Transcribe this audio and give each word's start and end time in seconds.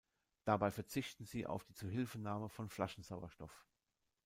Dabei 0.45 0.71
verzichten 0.71 1.25
sie 1.25 1.45
auf 1.45 1.63
die 1.63 1.75
Zuhilfenahme 1.75 2.49
von 2.49 2.69
Flaschensauerstoff. 2.69 3.67